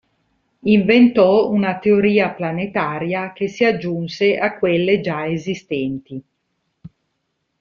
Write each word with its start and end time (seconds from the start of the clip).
Inventò 0.63 1.47
una 1.51 1.77
teoria 1.77 2.29
planetaria 2.31 3.33
che 3.33 3.47
si 3.47 3.65
aggiunse 3.65 4.35
a 4.39 4.57
quelle 4.57 4.99
già 4.99 5.27
esistenti. 5.27 6.23